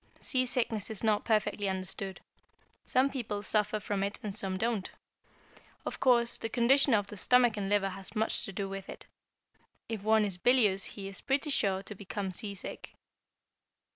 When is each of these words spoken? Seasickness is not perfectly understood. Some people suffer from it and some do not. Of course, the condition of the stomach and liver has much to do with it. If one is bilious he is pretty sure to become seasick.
Seasickness 0.19 0.89
is 0.89 1.03
not 1.03 1.25
perfectly 1.25 1.69
understood. 1.69 2.21
Some 2.83 3.11
people 3.11 3.43
suffer 3.43 3.79
from 3.79 4.01
it 4.01 4.19
and 4.23 4.33
some 4.33 4.57
do 4.57 4.71
not. 4.71 4.89
Of 5.85 5.99
course, 5.99 6.39
the 6.39 6.49
condition 6.49 6.95
of 6.95 7.05
the 7.05 7.15
stomach 7.17 7.55
and 7.55 7.69
liver 7.69 7.89
has 7.89 8.15
much 8.15 8.43
to 8.45 8.51
do 8.51 8.67
with 8.67 8.89
it. 8.89 9.05
If 9.87 10.01
one 10.01 10.25
is 10.25 10.39
bilious 10.39 10.85
he 10.85 11.07
is 11.07 11.21
pretty 11.21 11.51
sure 11.51 11.83
to 11.83 11.93
become 11.93 12.31
seasick. 12.31 12.95